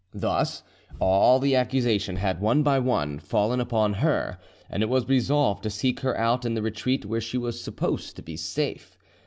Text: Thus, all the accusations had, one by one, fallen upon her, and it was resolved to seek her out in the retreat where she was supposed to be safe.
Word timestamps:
Thus, 0.15 0.63
all 0.99 1.37
the 1.39 1.55
accusations 1.55 2.17
had, 2.17 2.41
one 2.41 2.63
by 2.63 2.79
one, 2.79 3.19
fallen 3.19 3.59
upon 3.59 3.93
her, 3.93 4.39
and 4.67 4.81
it 4.81 4.89
was 4.89 5.07
resolved 5.07 5.61
to 5.61 5.69
seek 5.69 5.99
her 5.99 6.17
out 6.17 6.43
in 6.43 6.55
the 6.55 6.63
retreat 6.63 7.05
where 7.05 7.21
she 7.21 7.37
was 7.37 7.63
supposed 7.63 8.15
to 8.15 8.23
be 8.23 8.35
safe. 8.35 8.97